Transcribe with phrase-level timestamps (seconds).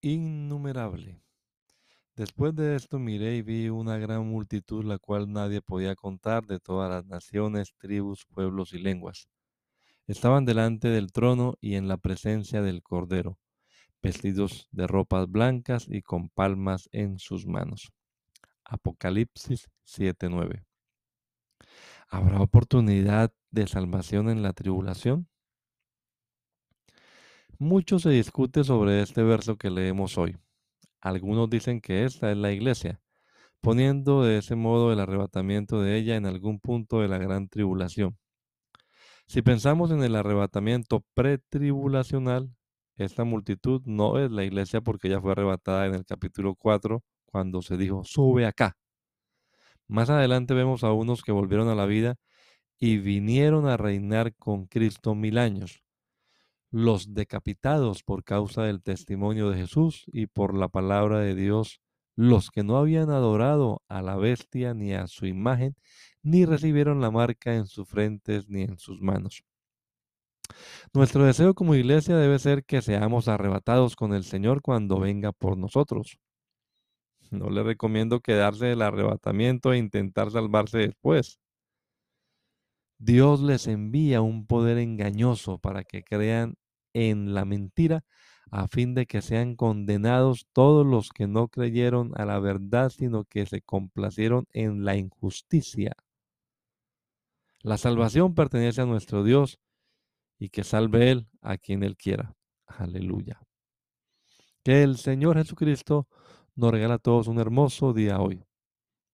[0.00, 1.20] Innumerable.
[2.16, 6.58] Después de esto miré y vi una gran multitud, la cual nadie podía contar, de
[6.58, 9.28] todas las naciones, tribus, pueblos y lenguas.
[10.06, 13.38] Estaban delante del trono y en la presencia del Cordero,
[14.02, 17.92] vestidos de ropas blancas y con palmas en sus manos.
[18.64, 20.64] Apocalipsis 7:9.
[22.08, 25.28] ¿Habrá oportunidad de salvación en la tribulación?
[27.60, 30.36] Mucho se discute sobre este verso que leemos hoy.
[31.00, 33.00] Algunos dicen que esta es la iglesia,
[33.60, 38.16] poniendo de ese modo el arrebatamiento de ella en algún punto de la gran tribulación.
[39.26, 42.48] Si pensamos en el arrebatamiento pretribulacional,
[42.94, 47.60] esta multitud no es la iglesia porque ya fue arrebatada en el capítulo 4 cuando
[47.60, 48.76] se dijo, sube acá.
[49.88, 52.14] Más adelante vemos a unos que volvieron a la vida
[52.78, 55.82] y vinieron a reinar con Cristo mil años
[56.70, 61.80] los decapitados por causa del testimonio de Jesús y por la palabra de Dios,
[62.16, 65.76] los que no habían adorado a la bestia ni a su imagen,
[66.22, 69.44] ni recibieron la marca en sus frentes ni en sus manos.
[70.92, 75.56] Nuestro deseo como iglesia debe ser que seamos arrebatados con el Señor cuando venga por
[75.56, 76.18] nosotros.
[77.30, 81.38] No le recomiendo quedarse del arrebatamiento e intentar salvarse después.
[82.98, 86.56] Dios les envía un poder engañoso para que crean
[86.92, 88.04] en la mentira,
[88.50, 93.24] a fin de que sean condenados todos los que no creyeron a la verdad, sino
[93.24, 95.92] que se complacieron en la injusticia.
[97.60, 99.58] La salvación pertenece a nuestro Dios
[100.38, 102.34] y que salve Él a quien Él quiera.
[102.66, 103.40] Aleluya.
[104.64, 106.08] Que el Señor Jesucristo
[106.54, 108.44] nos regala a todos un hermoso día hoy.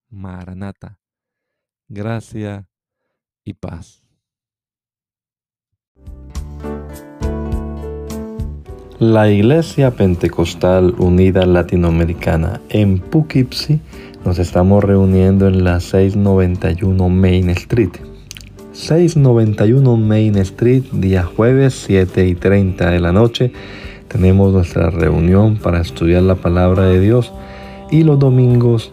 [0.09, 0.99] Maranata.
[1.87, 2.67] Gracia
[3.45, 4.01] y paz.
[8.97, 13.79] La Iglesia Pentecostal Unida Latinoamericana en Poughkeepsie
[14.25, 17.91] nos estamos reuniendo en la 691 Main Street.
[18.71, 23.51] 691 Main Street, día jueves 7 y 30 de la noche.
[24.07, 27.31] Tenemos nuestra reunión para estudiar la palabra de Dios
[27.91, 28.91] y los domingos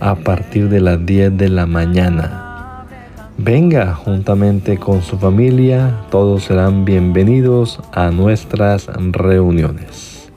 [0.00, 2.43] a partir de las 10 de la mañana.
[3.36, 10.30] Venga juntamente con su familia, todos serán bienvenidos a nuestras reuniones.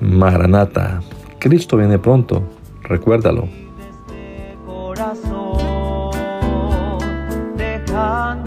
[0.00, 1.02] Maranata,
[1.38, 2.42] Cristo viene pronto,
[2.82, 3.48] recuérdalo.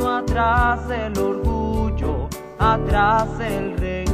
[0.07, 2.27] Atrás el orgullo,
[2.59, 4.04] atrás el rey.